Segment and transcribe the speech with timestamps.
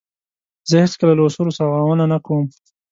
[0.69, 2.45] زه هیڅکله له اصولو سرغړونه نه کوم.